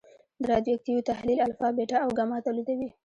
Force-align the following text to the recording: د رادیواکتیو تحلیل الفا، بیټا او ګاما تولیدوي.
د 0.41 0.43
رادیواکتیو 0.51 1.05
تحلیل 1.09 1.39
الفا، 1.45 1.67
بیټا 1.77 1.97
او 2.03 2.09
ګاما 2.17 2.37
تولیدوي. 2.45 2.89